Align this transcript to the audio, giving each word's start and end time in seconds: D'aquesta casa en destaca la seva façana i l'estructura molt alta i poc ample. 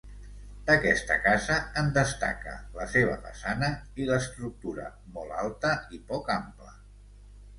D'aquesta 0.67 1.17
casa 1.25 1.57
en 1.81 1.91
destaca 1.97 2.53
la 2.79 2.87
seva 2.95 3.17
façana 3.27 3.69
i 4.03 4.09
l'estructura 4.09 4.87
molt 5.19 5.35
alta 5.43 5.75
i 5.99 6.01
poc 6.13 6.33
ample. 6.37 6.73